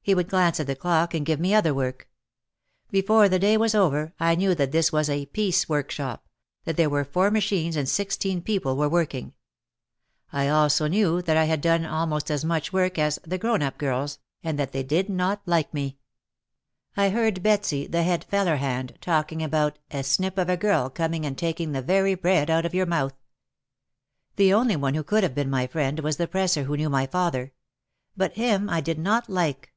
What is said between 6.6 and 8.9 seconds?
that there were four machines and sixteen people were